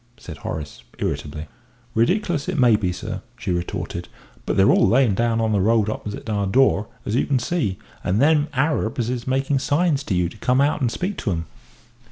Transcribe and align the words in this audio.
said 0.17 0.37
Horace, 0.37 0.81
irritably. 0.97 1.45
"Ridicklous 1.93 2.49
it 2.49 2.57
may 2.57 2.75
be, 2.75 2.91
sir," 2.91 3.21
she 3.37 3.51
retorted, 3.51 4.07
"but 4.47 4.57
they're 4.57 4.71
all 4.71 4.87
layin' 4.87 5.13
down 5.13 5.39
on 5.39 5.51
the 5.51 5.61
road 5.61 5.91
opposite 5.91 6.27
our 6.27 6.47
door, 6.47 6.87
as 7.05 7.13
you 7.13 7.27
can 7.27 7.37
see 7.37 7.77
and 8.03 8.19
them 8.19 8.47
niggers 8.51 9.11
is 9.11 9.27
making 9.27 9.59
signs 9.59 10.01
to 10.05 10.15
you 10.15 10.27
to 10.27 10.37
come 10.37 10.59
out 10.59 10.81
and 10.81 10.91
speak 10.91 11.17
to 11.19 11.29
'em." 11.31 11.45